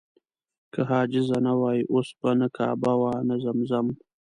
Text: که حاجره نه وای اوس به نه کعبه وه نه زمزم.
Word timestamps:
که 0.73 0.81
حاجره 0.89 1.37
نه 1.45 1.53
وای 1.59 1.79
اوس 1.91 2.09
به 2.19 2.31
نه 2.39 2.47
کعبه 2.57 2.93
وه 3.01 3.13
نه 3.27 3.35
زمزم. 3.43 3.87